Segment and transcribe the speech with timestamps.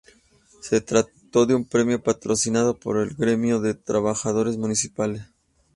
[0.61, 5.27] Se trató de un premio patrocinado por el gremio de trabajadores municipales.